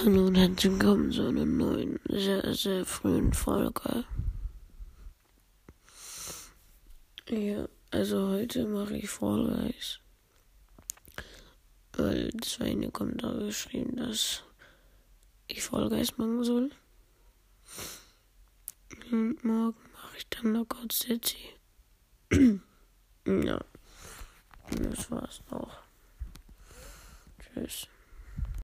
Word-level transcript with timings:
Hallo 0.00 0.26
und 0.26 0.36
herzlich 0.36 0.72
willkommen 0.74 1.10
zu 1.10 1.26
einer 1.26 1.44
neuen, 1.44 1.98
sehr, 2.08 2.54
sehr 2.54 2.84
frühen 2.84 3.32
Folge. 3.32 4.04
Ja, 7.28 7.68
also 7.90 8.28
heute 8.28 8.68
mache 8.68 8.96
ich 8.96 9.10
Fall 9.10 9.44
Guys. 9.44 9.98
Weil 11.94 12.30
zwei 12.42 12.66
in 12.66 12.82
den 12.82 12.92
Kommentaren 12.92 13.46
geschrieben, 13.46 13.96
dass 13.96 14.44
ich 15.48 15.64
Fall 15.64 15.88
Guys 15.88 16.16
machen 16.16 16.44
soll. 16.44 16.70
Und 19.10 19.42
morgen 19.42 19.82
mache 19.94 20.16
ich 20.16 20.28
dann 20.28 20.52
Knockout 20.52 20.92
City. 20.92 21.56
ja, 23.26 23.60
das 24.70 25.10
war's 25.10 25.40
auch. 25.50 25.76
Tschüss. 27.40 27.88